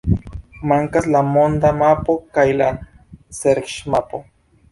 [0.69, 2.69] Mankas la monda mapo kaj la
[3.41, 4.23] serĉmapo.